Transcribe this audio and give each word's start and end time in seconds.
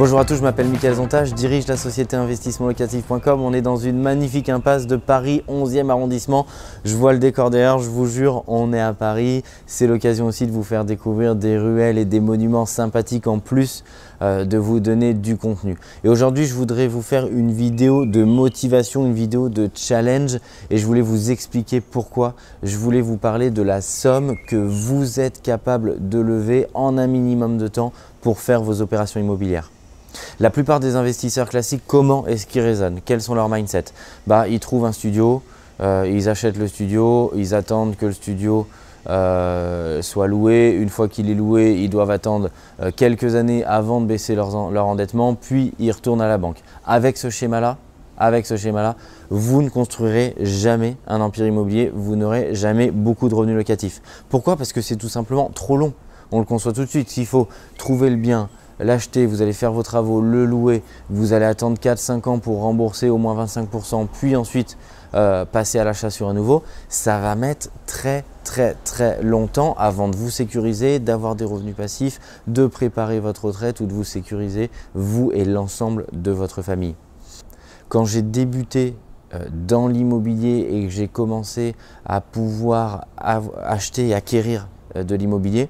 Bonjour 0.00 0.18
à 0.18 0.24
tous, 0.24 0.36
je 0.36 0.42
m'appelle 0.42 0.68
Mickaël 0.68 0.94
Zonta, 0.94 1.26
je 1.26 1.34
dirige 1.34 1.66
la 1.66 1.76
société 1.76 2.16
investissementlocatif.com. 2.16 3.42
On 3.42 3.52
est 3.52 3.60
dans 3.60 3.76
une 3.76 4.00
magnifique 4.00 4.48
impasse 4.48 4.86
de 4.86 4.96
Paris, 4.96 5.42
11e 5.46 5.90
arrondissement. 5.90 6.46
Je 6.86 6.96
vois 6.96 7.12
le 7.12 7.18
décor 7.18 7.50
derrière, 7.50 7.80
je 7.80 7.90
vous 7.90 8.06
jure, 8.06 8.42
on 8.46 8.72
est 8.72 8.80
à 8.80 8.94
Paris. 8.94 9.44
C'est 9.66 9.86
l'occasion 9.86 10.24
aussi 10.24 10.46
de 10.46 10.52
vous 10.52 10.62
faire 10.62 10.86
découvrir 10.86 11.36
des 11.36 11.58
ruelles 11.58 11.98
et 11.98 12.06
des 12.06 12.18
monuments 12.18 12.64
sympathiques 12.64 13.26
en 13.26 13.40
plus 13.40 13.84
euh, 14.22 14.46
de 14.46 14.56
vous 14.56 14.80
donner 14.80 15.12
du 15.12 15.36
contenu. 15.36 15.76
Et 16.02 16.08
aujourd'hui, 16.08 16.46
je 16.46 16.54
voudrais 16.54 16.88
vous 16.88 17.02
faire 17.02 17.26
une 17.26 17.52
vidéo 17.52 18.06
de 18.06 18.24
motivation, 18.24 19.04
une 19.04 19.12
vidéo 19.12 19.50
de 19.50 19.68
challenge 19.74 20.38
et 20.70 20.78
je 20.78 20.86
voulais 20.86 21.02
vous 21.02 21.30
expliquer 21.30 21.82
pourquoi. 21.82 22.32
Je 22.62 22.78
voulais 22.78 23.02
vous 23.02 23.18
parler 23.18 23.50
de 23.50 23.60
la 23.60 23.82
somme 23.82 24.36
que 24.48 24.56
vous 24.56 25.20
êtes 25.20 25.42
capable 25.42 26.08
de 26.08 26.20
lever 26.20 26.68
en 26.72 26.96
un 26.96 27.06
minimum 27.06 27.58
de 27.58 27.68
temps 27.68 27.92
pour 28.22 28.40
faire 28.40 28.62
vos 28.62 28.80
opérations 28.80 29.20
immobilières. 29.20 29.70
La 30.40 30.48
plupart 30.48 30.80
des 30.80 30.96
investisseurs 30.96 31.50
classiques, 31.50 31.82
comment 31.86 32.26
est-ce 32.26 32.46
qu'ils 32.46 32.62
raisonnent? 32.62 33.00
Quels 33.04 33.20
sont 33.20 33.34
leurs 33.34 33.50
mindsets? 33.50 33.92
Bah, 34.26 34.48
Ils 34.48 34.58
trouvent 34.58 34.86
un 34.86 34.92
studio, 34.92 35.42
euh, 35.82 36.10
ils 36.10 36.30
achètent 36.30 36.56
le 36.56 36.66
studio, 36.66 37.30
ils 37.36 37.54
attendent 37.54 37.94
que 37.94 38.06
le 38.06 38.12
studio 38.12 38.66
euh, 39.10 40.00
soit 40.00 40.28
loué. 40.28 40.70
Une 40.70 40.88
fois 40.88 41.08
qu'il 41.08 41.28
est 41.28 41.34
loué, 41.34 41.76
ils 41.78 41.90
doivent 41.90 42.10
attendre 42.10 42.48
euh, 42.80 42.90
quelques 42.90 43.34
années 43.34 43.66
avant 43.66 44.00
de 44.00 44.06
baisser 44.06 44.34
leur 44.34 44.54
endettement, 44.86 45.34
puis 45.34 45.74
ils 45.78 45.92
retournent 45.92 46.22
à 46.22 46.28
la 46.28 46.38
banque. 46.38 46.62
Avec 46.86 47.18
ce 47.18 47.28
schéma-là, 47.28 47.76
avec 48.16 48.46
ce 48.46 48.56
schéma-là, 48.56 48.96
vous 49.28 49.60
ne 49.60 49.68
construirez 49.68 50.36
jamais 50.40 50.96
un 51.06 51.20
empire 51.20 51.46
immobilier, 51.48 51.92
vous 51.94 52.16
n'aurez 52.16 52.54
jamais 52.54 52.90
beaucoup 52.90 53.28
de 53.28 53.34
revenus 53.34 53.56
locatifs. 53.56 54.00
Pourquoi? 54.30 54.56
Parce 54.56 54.72
que 54.72 54.80
c'est 54.80 54.96
tout 54.96 55.10
simplement 55.10 55.50
trop 55.54 55.76
long 55.76 55.92
on 56.32 56.38
le 56.38 56.44
conçoit 56.44 56.72
tout 56.72 56.82
de 56.82 56.88
suite. 56.88 57.08
S'il 57.08 57.26
faut 57.26 57.48
trouver 57.76 58.10
le 58.10 58.16
bien, 58.16 58.48
l'acheter, 58.82 59.26
vous 59.26 59.42
allez 59.42 59.52
faire 59.52 59.72
vos 59.72 59.82
travaux, 59.82 60.20
le 60.20 60.44
louer, 60.44 60.82
vous 61.08 61.32
allez 61.32 61.44
attendre 61.44 61.78
4-5 61.78 62.28
ans 62.28 62.38
pour 62.38 62.60
rembourser 62.60 63.08
au 63.08 63.18
moins 63.18 63.44
25%, 63.44 64.06
puis 64.12 64.36
ensuite 64.36 64.76
euh, 65.14 65.44
passer 65.44 65.78
à 65.78 65.84
l'achat 65.84 66.10
sur 66.10 66.28
un 66.28 66.34
nouveau, 66.34 66.62
ça 66.88 67.18
va 67.18 67.34
mettre 67.34 67.68
très 67.86 68.24
très 68.44 68.74
très 68.84 69.22
longtemps 69.22 69.74
avant 69.78 70.08
de 70.08 70.16
vous 70.16 70.30
sécuriser, 70.30 70.98
d'avoir 70.98 71.34
des 71.34 71.44
revenus 71.44 71.74
passifs, 71.74 72.20
de 72.46 72.66
préparer 72.66 73.20
votre 73.20 73.46
retraite 73.46 73.80
ou 73.80 73.86
de 73.86 73.92
vous 73.92 74.04
sécuriser, 74.04 74.70
vous 74.94 75.30
et 75.32 75.44
l'ensemble 75.44 76.06
de 76.12 76.30
votre 76.30 76.62
famille. 76.62 76.94
Quand 77.88 78.04
j'ai 78.04 78.22
débuté 78.22 78.96
euh, 79.34 79.44
dans 79.52 79.88
l'immobilier 79.88 80.68
et 80.70 80.84
que 80.84 80.90
j'ai 80.90 81.08
commencé 81.08 81.74
à 82.04 82.20
pouvoir 82.20 83.06
acheter 83.16 84.08
et 84.08 84.14
acquérir 84.14 84.68
euh, 84.96 85.02
de 85.02 85.14
l'immobilier, 85.14 85.68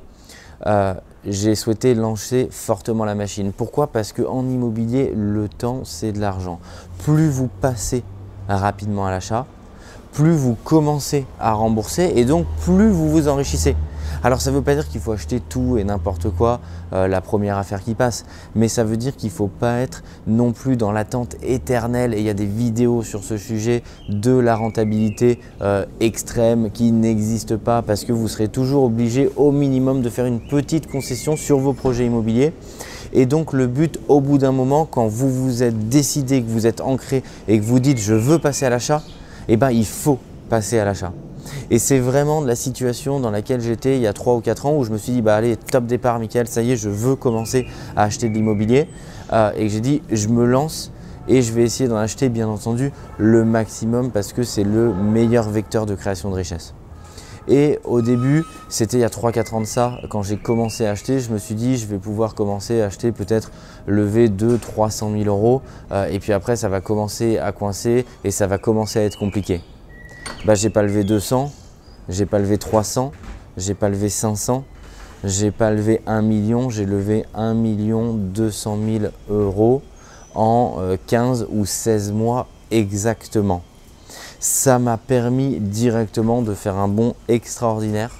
j'ai 1.26 1.54
souhaité 1.54 1.94
lancer 1.94 2.48
fortement 2.50 3.04
la 3.04 3.14
machine. 3.14 3.52
Pourquoi? 3.52 3.88
Parce 3.88 4.12
qu'en 4.12 4.48
immobilier, 4.48 5.12
le 5.14 5.48
temps, 5.48 5.82
c'est 5.84 6.12
de 6.12 6.20
l'argent. 6.20 6.60
Plus 7.04 7.28
vous 7.28 7.48
passez 7.60 8.02
rapidement 8.48 9.06
à 9.06 9.10
l'achat, 9.10 9.46
plus 10.12 10.32
vous 10.32 10.56
commencez 10.64 11.26
à 11.38 11.52
rembourser 11.52 12.12
et 12.16 12.24
donc 12.24 12.46
plus 12.64 12.88
vous 12.88 13.08
vous 13.10 13.28
enrichissez. 13.28 13.76
Alors 14.22 14.40
ça 14.40 14.50
ne 14.50 14.56
veut 14.56 14.62
pas 14.62 14.74
dire 14.74 14.88
qu'il 14.88 15.00
faut 15.00 15.12
acheter 15.12 15.40
tout 15.40 15.78
et 15.78 15.84
n'importe 15.84 16.30
quoi 16.30 16.60
euh, 16.92 17.08
la 17.08 17.20
première 17.20 17.56
affaire 17.56 17.82
qui 17.82 17.94
passe, 17.94 18.24
mais 18.54 18.68
ça 18.68 18.84
veut 18.84 18.96
dire 18.96 19.16
qu'il 19.16 19.28
ne 19.30 19.34
faut 19.34 19.48
pas 19.48 19.78
être 19.78 20.02
non 20.26 20.52
plus 20.52 20.76
dans 20.76 20.92
l'attente 20.92 21.36
éternelle, 21.42 22.14
et 22.14 22.18
il 22.18 22.24
y 22.24 22.30
a 22.30 22.34
des 22.34 22.46
vidéos 22.46 23.02
sur 23.02 23.24
ce 23.24 23.36
sujet, 23.36 23.82
de 24.08 24.32
la 24.32 24.56
rentabilité 24.56 25.40
euh, 25.62 25.86
extrême 26.00 26.70
qui 26.70 26.92
n'existe 26.92 27.56
pas 27.56 27.82
parce 27.82 28.04
que 28.04 28.12
vous 28.12 28.28
serez 28.28 28.48
toujours 28.48 28.84
obligé 28.84 29.30
au 29.36 29.52
minimum 29.52 30.02
de 30.02 30.10
faire 30.10 30.26
une 30.26 30.40
petite 30.40 30.86
concession 30.86 31.36
sur 31.36 31.58
vos 31.58 31.72
projets 31.72 32.06
immobiliers. 32.06 32.52
Et 33.12 33.26
donc 33.26 33.52
le 33.52 33.66
but 33.66 33.98
au 34.08 34.20
bout 34.20 34.38
d'un 34.38 34.52
moment, 34.52 34.86
quand 34.86 35.08
vous 35.08 35.30
vous 35.30 35.62
êtes 35.62 35.88
décidé, 35.88 36.42
que 36.42 36.48
vous 36.48 36.66
êtes 36.66 36.80
ancré 36.80 37.22
et 37.48 37.58
que 37.58 37.64
vous 37.64 37.80
dites 37.80 37.98
je 37.98 38.14
veux 38.14 38.38
passer 38.38 38.66
à 38.66 38.70
l'achat, 38.70 39.02
eh 39.48 39.56
ben, 39.56 39.70
il 39.70 39.86
faut 39.86 40.18
passer 40.48 40.78
à 40.78 40.84
l'achat. 40.84 41.12
Et 41.70 41.78
c'est 41.78 41.98
vraiment 41.98 42.42
de 42.42 42.46
la 42.46 42.56
situation 42.56 43.20
dans 43.20 43.30
laquelle 43.30 43.60
j'étais 43.60 43.96
il 43.96 44.02
y 44.02 44.06
a 44.06 44.12
3 44.12 44.34
ou 44.34 44.40
4 44.40 44.66
ans 44.66 44.76
où 44.76 44.84
je 44.84 44.90
me 44.90 44.98
suis 44.98 45.12
dit, 45.12 45.22
bah 45.22 45.36
allez, 45.36 45.56
top 45.56 45.86
départ, 45.86 46.18
Michael, 46.18 46.48
ça 46.48 46.62
y 46.62 46.72
est, 46.72 46.76
je 46.76 46.88
veux 46.88 47.16
commencer 47.16 47.66
à 47.96 48.04
acheter 48.04 48.28
de 48.28 48.34
l'immobilier. 48.34 48.88
Euh, 49.32 49.52
et 49.56 49.68
j'ai 49.68 49.80
dit, 49.80 50.02
je 50.10 50.28
me 50.28 50.44
lance 50.44 50.92
et 51.28 51.42
je 51.42 51.52
vais 51.52 51.62
essayer 51.62 51.88
d'en 51.88 51.96
acheter, 51.96 52.28
bien 52.28 52.48
entendu, 52.48 52.92
le 53.18 53.44
maximum 53.44 54.10
parce 54.10 54.32
que 54.32 54.42
c'est 54.42 54.64
le 54.64 54.92
meilleur 54.92 55.48
vecteur 55.48 55.86
de 55.86 55.94
création 55.94 56.30
de 56.30 56.34
richesse. 56.34 56.74
Et 57.48 57.78
au 57.84 58.02
début, 58.02 58.44
c'était 58.68 58.98
il 58.98 59.00
y 59.00 59.04
a 59.04 59.08
3-4 59.08 59.54
ans 59.54 59.60
de 59.60 59.66
ça, 59.66 59.98
quand 60.08 60.22
j'ai 60.22 60.36
commencé 60.36 60.86
à 60.86 60.90
acheter, 60.90 61.20
je 61.20 61.32
me 61.32 61.38
suis 61.38 61.54
dit 61.54 61.76
je 61.76 61.86
vais 61.86 61.98
pouvoir 61.98 62.34
commencer 62.34 62.80
à 62.80 62.86
acheter 62.86 63.12
peut-être 63.12 63.50
lever 63.86 64.28
200-300 64.28 65.22
000 65.22 65.24
euros. 65.24 65.62
Euh, 65.90 66.06
et 66.06 66.18
puis 66.20 66.32
après, 66.32 66.56
ça 66.56 66.68
va 66.68 66.80
commencer 66.80 67.38
à 67.38 67.52
coincer 67.52 68.04
et 68.24 68.30
ça 68.30 68.46
va 68.46 68.58
commencer 68.58 68.98
à 68.98 69.02
être 69.02 69.18
compliqué 69.18 69.62
bah, 70.44 70.54
j'ai 70.54 70.70
pas 70.70 70.82
levé 70.82 71.04
200, 71.04 71.52
j'ai 72.08 72.26
pas 72.26 72.38
levé 72.38 72.58
300, 72.58 73.12
j'ai 73.56 73.74
pas 73.74 73.88
levé 73.88 74.08
500, 74.08 74.64
j'ai 75.24 75.50
pas 75.50 75.70
levé 75.70 76.00
1 76.06 76.22
million, 76.22 76.70
j'ai 76.70 76.86
levé 76.86 77.26
1 77.34 77.54
million 77.54 78.14
200 78.14 78.78
000 79.00 79.12
euros 79.28 79.82
en 80.34 80.76
15 81.06 81.42
euh, 81.42 81.46
ou 81.50 81.66
16 81.66 82.12
mois 82.12 82.46
exactement. 82.70 83.62
Ça 84.38 84.78
m'a 84.78 84.96
permis 84.96 85.58
directement 85.60 86.40
de 86.40 86.54
faire 86.54 86.76
un 86.76 86.88
bond 86.88 87.14
extraordinaire 87.28 88.10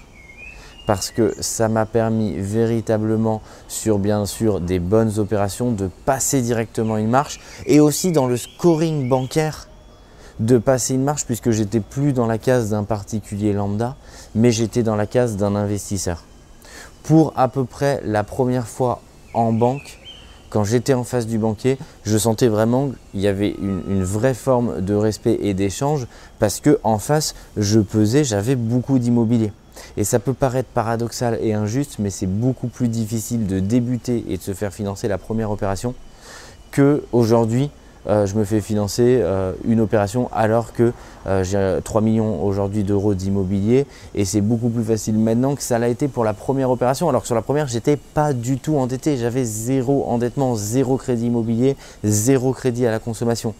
parce 0.86 1.10
que 1.10 1.34
ça 1.40 1.68
m'a 1.68 1.86
permis 1.86 2.34
véritablement 2.36 3.40
sur 3.68 3.98
bien 3.98 4.26
sûr 4.26 4.60
des 4.60 4.80
bonnes 4.80 5.18
opérations 5.18 5.70
de 5.70 5.88
passer 6.04 6.42
directement 6.42 6.96
une 6.96 7.08
marche 7.08 7.40
et 7.66 7.80
aussi 7.80 8.12
dans 8.12 8.26
le 8.26 8.36
scoring 8.36 9.08
bancaire 9.08 9.69
de 10.40 10.58
passer 10.58 10.94
une 10.94 11.04
marche 11.04 11.26
puisque 11.26 11.50
j'étais 11.50 11.80
plus 11.80 12.12
dans 12.12 12.26
la 12.26 12.38
case 12.38 12.70
d'un 12.70 12.84
particulier 12.84 13.52
lambda, 13.52 13.94
mais 14.34 14.50
j'étais 14.50 14.82
dans 14.82 14.96
la 14.96 15.06
case 15.06 15.36
d'un 15.36 15.54
investisseur. 15.54 16.24
Pour 17.02 17.32
à 17.36 17.48
peu 17.48 17.64
près 17.64 18.00
la 18.04 18.24
première 18.24 18.66
fois 18.66 19.02
en 19.34 19.52
banque, 19.52 19.98
quand 20.48 20.64
j'étais 20.64 20.94
en 20.94 21.04
face 21.04 21.26
du 21.26 21.38
banquier, 21.38 21.78
je 22.04 22.18
sentais 22.18 22.48
vraiment 22.48 22.90
qu'il 23.12 23.20
y 23.20 23.28
avait 23.28 23.54
une, 23.60 24.02
vraie 24.02 24.34
forme 24.34 24.80
de 24.80 24.94
respect 24.94 25.38
et 25.42 25.54
d'échange 25.54 26.08
parce 26.40 26.58
que 26.58 26.80
en 26.82 26.98
face, 26.98 27.34
je 27.56 27.78
pesais, 27.78 28.24
j'avais 28.24 28.56
beaucoup 28.56 28.98
d'immobilier. 28.98 29.52
Et 29.96 30.04
ça 30.04 30.18
peut 30.18 30.34
paraître 30.34 30.68
paradoxal 30.68 31.38
et 31.40 31.54
injuste, 31.54 31.96
mais 32.00 32.10
c'est 32.10 32.26
beaucoup 32.26 32.66
plus 32.66 32.88
difficile 32.88 33.46
de 33.46 33.60
débuter 33.60 34.24
et 34.28 34.38
de 34.38 34.42
se 34.42 34.52
faire 34.52 34.72
financer 34.72 35.06
la 35.06 35.18
première 35.18 35.50
opération 35.50 35.94
que 36.72 37.04
aujourd'hui 37.12 37.70
euh, 38.08 38.26
je 38.26 38.34
me 38.34 38.44
fais 38.44 38.60
financer 38.60 39.20
euh, 39.22 39.52
une 39.66 39.80
opération 39.80 40.30
alors 40.32 40.72
que 40.72 40.92
euh, 41.26 41.44
j'ai 41.44 41.78
3 41.84 42.00
millions 42.00 42.42
aujourd'hui 42.42 42.82
d'euros 42.82 43.14
d'immobilier 43.14 43.86
et 44.14 44.24
c'est 44.24 44.40
beaucoup 44.40 44.70
plus 44.70 44.84
facile 44.84 45.18
maintenant 45.18 45.54
que 45.54 45.62
ça 45.62 45.78
l'a 45.78 45.88
été 45.88 46.08
pour 46.08 46.24
la 46.24 46.32
première 46.32 46.70
opération 46.70 47.08
alors 47.10 47.20
que 47.20 47.26
sur 47.26 47.34
la 47.34 47.42
première 47.42 47.68
j'étais 47.68 47.96
pas 47.96 48.32
du 48.32 48.58
tout 48.58 48.76
endetté, 48.76 49.16
j'avais 49.18 49.44
zéro 49.44 50.06
endettement, 50.08 50.54
zéro 50.54 50.96
crédit 50.96 51.26
immobilier, 51.26 51.76
zéro 52.02 52.52
crédit 52.52 52.86
à 52.86 52.90
la 52.90 52.98
consommation. 52.98 53.54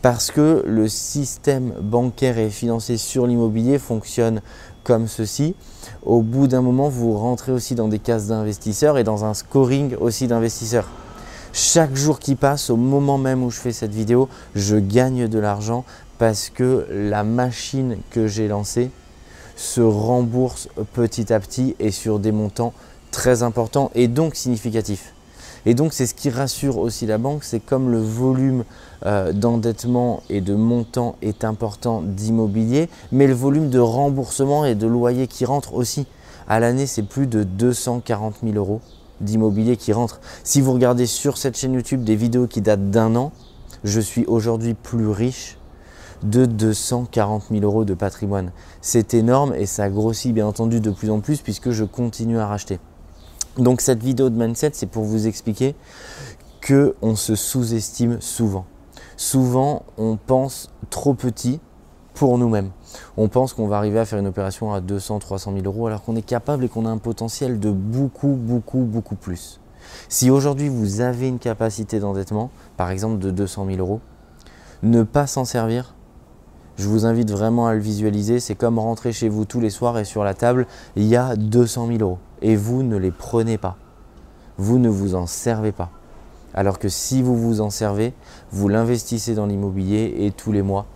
Parce 0.00 0.30
que 0.30 0.62
le 0.66 0.88
système 0.88 1.72
bancaire 1.80 2.38
et 2.38 2.48
financier 2.48 2.96
sur 2.96 3.26
l'immobilier 3.26 3.78
fonctionne 3.78 4.40
comme 4.84 5.08
ceci. 5.08 5.56
Au 6.04 6.22
bout 6.22 6.46
d'un 6.46 6.62
moment, 6.62 6.88
vous 6.88 7.18
rentrez 7.18 7.50
aussi 7.50 7.74
dans 7.74 7.88
des 7.88 7.98
cases 7.98 8.28
d'investisseurs 8.28 8.98
et 8.98 9.04
dans 9.04 9.24
un 9.24 9.34
scoring 9.34 9.96
aussi 9.96 10.28
d'investisseurs. 10.28 10.86
Chaque 11.58 11.96
jour 11.96 12.18
qui 12.18 12.34
passe, 12.34 12.68
au 12.68 12.76
moment 12.76 13.16
même 13.16 13.42
où 13.42 13.50
je 13.50 13.58
fais 13.58 13.72
cette 13.72 13.94
vidéo, 13.94 14.28
je 14.54 14.76
gagne 14.76 15.26
de 15.26 15.38
l'argent 15.38 15.86
parce 16.18 16.50
que 16.50 16.86
la 16.90 17.24
machine 17.24 17.96
que 18.10 18.26
j'ai 18.26 18.46
lancée 18.46 18.90
se 19.56 19.80
rembourse 19.80 20.68
petit 20.92 21.32
à 21.32 21.40
petit 21.40 21.74
et 21.78 21.92
sur 21.92 22.18
des 22.18 22.30
montants 22.30 22.74
très 23.10 23.42
importants 23.42 23.90
et 23.94 24.06
donc 24.06 24.34
significatifs. 24.34 25.14
Et 25.64 25.72
donc 25.72 25.94
c'est 25.94 26.04
ce 26.04 26.12
qui 26.12 26.28
rassure 26.28 26.76
aussi 26.76 27.06
la 27.06 27.16
banque, 27.16 27.42
c'est 27.42 27.60
comme 27.60 27.90
le 27.90 28.02
volume 28.02 28.64
euh, 29.06 29.32
d'endettement 29.32 30.22
et 30.28 30.42
de 30.42 30.54
montant 30.54 31.16
est 31.22 31.42
important 31.42 32.02
d'immobilier, 32.02 32.90
mais 33.12 33.26
le 33.26 33.32
volume 33.32 33.70
de 33.70 33.78
remboursement 33.78 34.66
et 34.66 34.74
de 34.74 34.86
loyer 34.86 35.26
qui 35.26 35.46
rentre 35.46 35.72
aussi. 35.72 36.06
À 36.48 36.60
l'année, 36.60 36.86
c'est 36.86 37.02
plus 37.02 37.26
de 37.26 37.44
240 37.44 38.40
000 38.44 38.56
euros 38.56 38.82
d'immobilier 39.20 39.76
qui 39.76 39.92
rentre. 39.92 40.20
Si 40.44 40.60
vous 40.60 40.72
regardez 40.72 41.06
sur 41.06 41.38
cette 41.38 41.56
chaîne 41.56 41.74
YouTube 41.74 42.04
des 42.04 42.16
vidéos 42.16 42.46
qui 42.46 42.60
datent 42.60 42.90
d'un 42.90 43.16
an, 43.16 43.32
je 43.84 44.00
suis 44.00 44.24
aujourd'hui 44.26 44.74
plus 44.74 45.08
riche 45.08 45.58
de 46.22 46.46
240 46.46 47.44
000 47.50 47.62
euros 47.62 47.84
de 47.84 47.94
patrimoine. 47.94 48.52
C'est 48.80 49.14
énorme 49.14 49.54
et 49.54 49.66
ça 49.66 49.88
grossit 49.88 50.32
bien 50.32 50.46
entendu 50.46 50.80
de 50.80 50.90
plus 50.90 51.10
en 51.10 51.20
plus 51.20 51.40
puisque 51.40 51.70
je 51.70 51.84
continue 51.84 52.38
à 52.38 52.46
racheter. 52.46 52.78
Donc 53.58 53.80
cette 53.80 54.02
vidéo 54.02 54.28
de 54.28 54.36
mindset, 54.36 54.70
c'est 54.74 54.86
pour 54.86 55.04
vous 55.04 55.26
expliquer 55.26 55.74
que 56.60 56.94
on 57.00 57.16
se 57.16 57.34
sous-estime 57.34 58.20
souvent. 58.20 58.66
Souvent, 59.16 59.84
on 59.96 60.16
pense 60.16 60.68
trop 60.90 61.14
petit 61.14 61.60
pour 62.14 62.38
nous-mêmes. 62.38 62.70
On 63.16 63.28
pense 63.28 63.52
qu'on 63.52 63.66
va 63.66 63.76
arriver 63.78 63.98
à 63.98 64.04
faire 64.04 64.18
une 64.18 64.26
opération 64.26 64.72
à 64.72 64.80
200, 64.80 65.18
300 65.18 65.52
000 65.52 65.64
euros 65.64 65.86
alors 65.86 66.02
qu'on 66.02 66.16
est 66.16 66.22
capable 66.22 66.64
et 66.64 66.68
qu'on 66.68 66.86
a 66.86 66.90
un 66.90 66.98
potentiel 66.98 67.60
de 67.60 67.70
beaucoup, 67.70 68.36
beaucoup, 68.38 68.80
beaucoup 68.80 69.16
plus. 69.16 69.60
Si 70.08 70.30
aujourd'hui 70.30 70.68
vous 70.68 71.00
avez 71.00 71.28
une 71.28 71.38
capacité 71.38 72.00
d'endettement, 72.00 72.50
par 72.76 72.90
exemple 72.90 73.18
de 73.18 73.30
200 73.30 73.66
000 73.66 73.78
euros, 73.78 74.00
ne 74.82 75.02
pas 75.02 75.26
s'en 75.26 75.44
servir, 75.44 75.94
je 76.76 76.88
vous 76.88 77.06
invite 77.06 77.30
vraiment 77.30 77.66
à 77.66 77.74
le 77.74 77.80
visualiser. 77.80 78.38
C'est 78.38 78.54
comme 78.54 78.78
rentrer 78.78 79.12
chez 79.12 79.28
vous 79.28 79.44
tous 79.44 79.60
les 79.60 79.70
soirs 79.70 79.98
et 79.98 80.04
sur 80.04 80.24
la 80.24 80.34
table, 80.34 80.66
il 80.94 81.04
y 81.04 81.16
a 81.16 81.34
200 81.34 81.88
000 81.88 81.98
euros. 82.00 82.18
Et 82.42 82.54
vous 82.54 82.82
ne 82.82 82.96
les 82.96 83.10
prenez 83.10 83.56
pas. 83.56 83.76
Vous 84.58 84.78
ne 84.78 84.88
vous 84.88 85.14
en 85.14 85.26
servez 85.26 85.72
pas. 85.72 85.90
Alors 86.52 86.78
que 86.78 86.88
si 86.88 87.22
vous 87.22 87.36
vous 87.36 87.60
en 87.60 87.70
servez, 87.70 88.12
vous 88.50 88.68
l'investissez 88.68 89.34
dans 89.34 89.46
l'immobilier 89.46 90.14
et 90.18 90.30
tous 90.30 90.52
les 90.52 90.62
mois, 90.62 90.86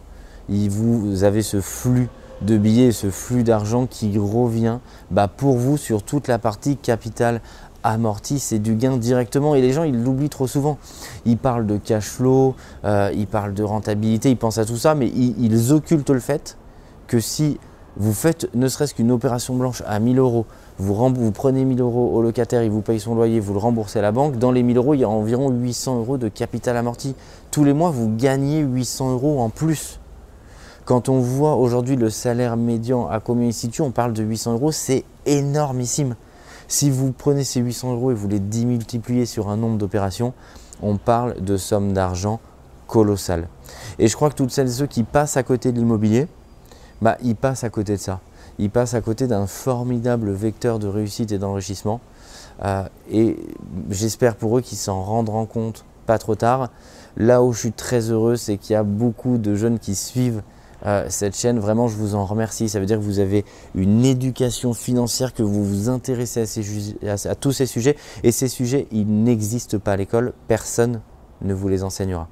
vous 0.51 1.25
avez 1.25 1.43
ce 1.43 1.61
flux 1.61 2.09
de 2.43 2.57
billets, 2.57 2.93
ce 2.93 3.11
flux 3.11 3.45
d'argent 3.45 3.87
qui 3.87 4.19
revient 4.19 4.79
bah, 5.11 5.29
pour 5.29 5.57
vous 5.57 5.77
sur 5.77 6.03
toute 6.03 6.29
la 6.29 6.39
partie 6.39 6.77
capitale 6.77 7.41
amorti, 7.83 8.39
c'est 8.39 8.59
du 8.59 8.75
gain 8.75 8.97
directement. 8.97 9.55
Et 9.55 9.61
les 9.61 9.73
gens, 9.73 9.85
ils 9.85 10.03
l'oublient 10.03 10.29
trop 10.29 10.47
souvent. 10.47 10.79
Ils 11.25 11.39
parlent 11.39 11.67
de 11.67 11.77
cash 11.77 12.09
flow, 12.09 12.55
euh, 12.85 13.11
ils 13.15 13.27
parlent 13.27 13.55
de 13.55 13.63
rentabilité, 13.63 14.31
ils 14.31 14.37
pensent 14.37 14.59
à 14.59 14.65
tout 14.65 14.77
ça, 14.77 14.95
mais 14.95 15.09
ils, 15.09 15.73
occultent 15.73 16.11
le 16.11 16.21
fait 16.21 16.57
que 17.07 17.21
si 17.21 17.59
vous 17.97 18.13
faites 18.13 18.49
ne 18.55 18.69
serait-ce 18.69 18.95
qu'une 18.95 19.11
opération 19.11 19.57
blanche 19.57 19.83
à 19.87 19.99
1000 19.99 20.19
euros, 20.19 20.47
vous, 20.79 20.95
vous, 20.95 21.33
prenez 21.33 21.65
1000 21.65 21.81
euros 21.81 22.11
au 22.15 22.23
locataire, 22.23 22.63
il 22.63 22.71
vous 22.71 22.83
paye 22.83 23.01
son 23.01 23.15
loyer, 23.15 23.41
vous 23.41 23.53
le 23.53 23.59
remboursez 23.59 23.99
à 23.99 24.03
la 24.03 24.13
banque, 24.13 24.39
dans 24.39 24.53
les 24.53 24.63
1000 24.63 24.77
euros, 24.77 24.95
il 24.95 25.01
y 25.01 25.05
a 25.05 25.09
environ 25.09 25.51
800 25.51 25.99
euros 25.99 26.19
de 26.19 26.29
capital 26.29 26.77
amorti. 26.77 27.15
Tous 27.51 27.65
les 27.65 27.73
mois, 27.73 27.91
vous 27.91 28.15
gagnez 28.15 28.61
800 28.61 29.13
euros 29.13 29.41
en 29.41 29.49
plus. 29.49 30.00
Quand 30.85 31.09
on 31.09 31.21
voit 31.21 31.57
aujourd'hui 31.57 31.97
le 31.97 32.11
salaire 32.11 32.57
médian 32.57 33.09
à 33.09 33.21
combien 33.21 33.49
il 33.49 33.55
situe, 33.55 33.83
on 33.83 33.91
parle 33.91 34.13
de 34.13 34.23
800 34.23 34.55
euros, 34.55 34.73
c'est 34.73 35.05
énormissime. 35.27 36.17
Si 36.69 36.91
vous 36.91 37.13
prenez 37.13 37.45
ces 37.45 37.61
800 37.61 37.95
euros 37.95 38.11
et 38.11 38.15
vous 38.15 38.29
les 38.29 38.41
démultipliez 38.41 39.27
sur 39.27 39.49
un 39.49 39.57
nombre 39.57 39.79
d'opérations, 39.79 40.33
on 40.83 40.97
parle 40.97 41.41
de 41.43 41.57
sommes 41.57 41.93
d'argent 41.93 42.41
colossales. 42.87 43.49
Et 43.99 44.09
je 44.09 44.17
crois 44.17 44.31
que 44.31 44.35
toutes 44.35 44.51
celles 44.51 44.69
et 44.69 44.73
ceux 44.73 44.87
qui 44.87 45.03
passent 45.03 45.37
à 45.37 45.43
côté 45.43 45.73
de 45.73 45.79
l'immobilier, 45.79 46.29
bah, 47.03 47.17
ils 47.23 47.37
passent 47.37 47.65
à 47.65 47.71
côté 47.71 47.93
de 47.93 48.01
ça. 48.01 48.21
Ils 48.59 48.71
passent 48.71 48.95
à 48.95 49.01
côté 49.01 49.27
d'un 49.27 49.47
formidable 49.47 50.33
vecteur 50.33 50.79
de 50.79 50.89
réussite 50.89 51.33
et 51.33 51.39
d'enrichissement. 51.39 52.01
Euh, 52.65 52.85
et 53.11 53.37
j'espère 53.91 54.37
pour 54.37 54.59
eux 54.59 54.61
qu'ils 54.61 54.79
s'en 54.79 55.03
rendront 55.03 55.47
compte 55.47 55.85
pas 56.07 56.19
trop 56.19 56.35
tard. 56.35 56.71
Là 57.17 57.43
où 57.43 57.53
je 57.53 57.61
suis 57.61 57.73
très 57.73 58.11
heureux, 58.11 58.37
c'est 58.37 58.59
qu'il 58.59 58.75
y 58.75 58.77
a 58.77 58.83
beaucoup 58.83 59.39
de 59.39 59.55
jeunes 59.55 59.79
qui 59.79 59.95
suivent 59.95 60.43
euh, 60.87 61.07
cette 61.09 61.37
chaîne. 61.37 61.59
Vraiment, 61.59 61.89
je 61.89 61.97
vous 61.97 62.15
en 62.15 62.25
remercie. 62.25 62.69
Ça 62.69 62.81
veut 62.81 62.87
dire 62.87 62.99
que 62.99 63.03
vous 63.03 63.19
avez 63.19 63.45
une 63.75 64.05
éducation 64.05 64.75
financière, 64.75 65.35
que 65.35 65.43
vous 65.43 65.65
vous 65.65 65.89
intéressez 65.89 66.45
à, 67.05 67.35
tous 67.35 67.53
ces 67.53 67.67
sujets. 67.67 67.97
Et 68.23 68.33
ces 68.33 68.49
sujets, 68.49 68.87
ils 68.91 69.07
n'existent 69.07 69.79
pas 69.79 69.93
à 69.93 69.97
l'école. 69.97 70.33
Personne 70.49 71.01
ne 71.43 71.55
vous 71.55 71.69
les 71.69 71.83
enseignera. 71.83 72.29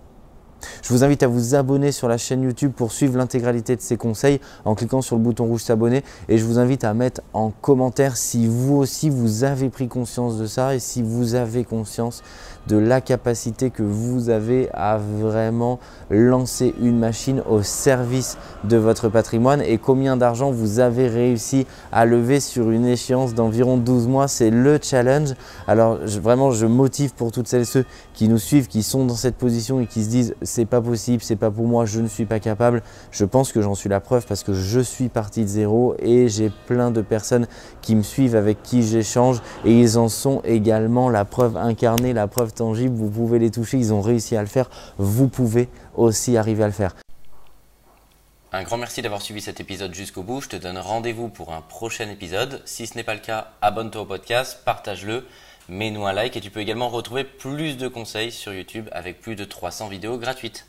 Je 0.83 0.93
vous 0.93 1.05
invite 1.05 1.23
à 1.23 1.29
vous 1.29 1.55
abonner 1.55 1.93
sur 1.93 2.09
la 2.09 2.19
chaîne 2.19 2.43
YouTube 2.43 2.73
pour 2.75 2.93
suivre 2.93 3.17
l'intégralité 3.17 3.77
de 3.77 3.81
ces 3.81 3.97
conseils 3.97 4.41
en 4.65 4.75
cliquant 4.75 5.03
sur 5.03 5.17
le 5.17 5.23
bouton 5.23 5.45
rouge 5.45 5.63
s'abonner 5.63 6.03
et 6.29 6.39
je 6.39 6.45
vous 6.45 6.59
invite 6.59 6.85
à 6.85 6.95
mettre 6.95 7.21
en 7.33 7.51
commentaire 7.51 8.17
si 8.17 8.47
vous 8.47 8.77
aussi 8.77 9.11
vous 9.11 9.45
avez 9.45 9.69
pris 9.69 9.89
conscience 9.89 10.37
de 10.39 10.47
ça 10.47 10.75
et 10.75 10.81
si 10.81 11.03
vous 11.03 11.35
avez 11.35 11.65
conscience 11.65 12.23
de 12.69 12.77
la 12.77 13.01
capacité 13.01 13.71
que 13.71 13.83
vous 13.83 14.29
avez 14.29 14.69
à 14.75 14.99
vraiment 14.99 15.79
lancer 16.11 16.75
une 16.81 16.99
machine 16.99 17.43
au 17.49 17.63
service 17.63 18.37
de 18.65 18.77
votre 18.77 19.09
patrimoine 19.09 19.63
et 19.63 19.79
combien 19.79 20.17
d'argent 20.17 20.51
vous 20.51 20.79
avez 20.79 21.09
réussi 21.09 21.67
à 21.93 22.05
lever 22.05 22.41
sur 22.41 22.71
une 22.71 22.87
échéance 22.87 23.35
d'environ 23.35 23.79
12 23.79 24.07
mois. 24.07 24.29
C'est 24.29 24.51
le 24.51 24.79
challenge. 24.81 25.35
Alors 25.67 25.99
vraiment, 26.21 26.51
je 26.51 26.67
motive 26.67 27.15
pour 27.15 27.33
toutes 27.33 27.49
celles 27.49 27.63
et 27.63 27.65
ceux 27.65 27.85
qui 28.13 28.29
nous 28.29 28.39
suivent, 28.39 28.69
qui 28.69 28.83
sont 28.83 29.05
dans 29.07 29.15
cette 29.15 29.37
position 29.37 29.81
et 29.81 29.87
qui 29.87 30.05
se 30.05 30.11
disent 30.11 30.35
c'est 30.43 30.67
pas 30.67 30.81
possible, 30.81 31.23
c'est 31.23 31.37
pas 31.37 31.51
pour 31.51 31.67
moi, 31.67 31.87
je 31.87 32.01
ne 32.01 32.09
suis 32.09 32.27
pas 32.27 32.39
capable. 32.39 32.83
Je 33.11 33.25
pense 33.25 33.51
que 33.51 33.63
j'en 33.63 33.75
suis 33.75 33.89
la 33.89 34.01
preuve 34.01 34.27
parce 34.27 34.43
que 34.43 34.53
je 34.53 34.81
suis 34.81 35.09
parti 35.09 35.43
de 35.43 35.49
zéro 35.49 35.95
et 36.01 36.29
j'ai 36.29 36.53
plein 36.67 36.91
de 36.91 37.01
personnes 37.01 37.47
qui 37.81 37.97
me 37.97 38.03
suivent, 38.03 38.37
avec 38.37 38.63
qui 38.63 38.83
j'échange 38.83 39.41
et 39.65 39.73
ils 39.73 39.99
en 39.99 40.09
sont 40.09 40.43
également 40.45 41.09
la 41.09 41.25
preuve 41.25 41.57
incarnée, 41.57 42.13
la 42.13 42.27
preuve 42.27 42.53
tangible, 42.59 42.95
vous 42.95 43.11
pouvez 43.11 43.39
les 43.39 43.51
toucher, 43.51 43.79
ils 43.79 43.93
ont 43.93 44.01
réussi 44.01 44.37
à 44.37 44.41
le 44.41 44.47
faire, 44.47 44.71
vous 44.99 45.29
pouvez 45.29 45.69
aussi 45.97 46.37
arriver 46.37 46.63
à 46.63 46.67
le 46.67 46.73
faire. 46.73 46.95
Un 48.53 48.63
grand 48.63 48.79
merci 48.79 49.03
d'avoir 49.03 49.21
suivi 49.21 49.43
cet 49.43 49.61
épisode 49.61 49.95
jusqu'au 49.95 50.23
bout. 50.23 50.41
Je 50.41 50.49
te 50.49 50.57
donne 50.57 50.79
rendez-vous 50.79 51.29
pour 51.29 51.53
un 51.53 51.61
prochain 51.61 52.09
épisode. 52.09 52.63
Si 52.65 52.87
ce 52.87 52.97
n'est 52.97 53.05
pas 53.05 53.15
le 53.15 53.21
cas, 53.21 53.53
abonne-toi 53.61 54.03
au 54.03 54.07
podcast, 54.07 54.61
partage-le, 54.65 55.27
mets-nous 55.69 56.07
un 56.07 56.15
like 56.15 56.37
et 56.37 56.41
tu 56.41 56.51
peux 56.51 56.61
également 56.61 56.89
retrouver 56.89 57.25
plus 57.25 57.77
de 57.77 57.89
conseils 57.89 58.33
sur 58.33 58.55
YouTube 58.55 58.89
avec 58.93 59.21
plus 59.21 59.37
de 59.37 59.45
300 59.45 59.89
vidéos 59.89 60.17
gratuites. 60.17 60.68